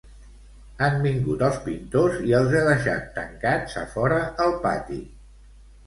Han 0.85 0.97
vingut 1.03 1.43
els 1.49 1.59
pintors 1.67 2.17
i 2.31 2.35
els 2.39 2.57
he 2.61 2.65
deixat 2.71 3.07
tancats 3.21 3.79
a 3.83 3.87
fora 3.97 4.21
el 4.49 4.61
pati 4.69 5.03